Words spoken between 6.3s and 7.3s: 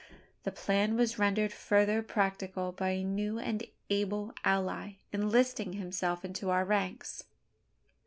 our ranks.